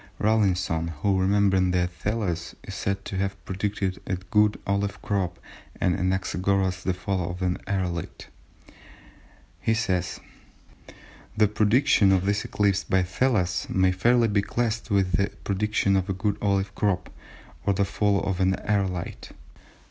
Rawlinson, 0.17 0.87
who, 1.03 1.19
remembering 1.21 1.69
that 1.77 1.91
Thales 1.91 2.55
is 2.63 2.73
said 2.73 3.05
to 3.05 3.17
have 3.19 3.45
predicted 3.45 4.01
a 4.07 4.15
good 4.15 4.59
olive 4.65 4.99
crop, 5.03 5.37
and 5.79 5.95
Anaxagoras 5.95 6.81
the 6.81 6.95
fall 6.95 7.29
of 7.29 7.43
an 7.43 7.59
aërolite, 7.67 8.25
says:—"The 9.71 11.47
prediction 11.47 12.11
of 12.11 12.25
this 12.25 12.43
eclipse 12.43 12.83
by 12.83 13.03
Thales 13.03 13.67
may 13.69 13.91
fairly 13.91 14.27
be 14.27 14.41
classed 14.41 14.89
with 14.89 15.11
the 15.15 15.27
prediction 15.43 15.95
of 15.95 16.09
a 16.09 16.13
good 16.13 16.37
olive 16.41 16.73
crop, 16.73 17.11
or 17.67 17.75
the 17.75 17.85
fall 17.85 18.21
of 18.23 18.39
an 18.39 18.53
aërolite. 18.53 19.29